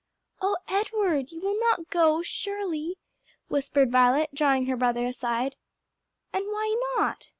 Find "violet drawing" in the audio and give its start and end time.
3.91-4.65